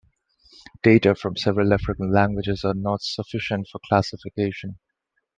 Data 0.81 1.13
for 1.13 1.33
several 1.35 1.71
African 1.75 2.11
languages 2.11 2.63
are 2.65 2.73
not 2.73 3.03
sufficient 3.03 3.67
for 3.71 3.79
classification. 3.87 4.79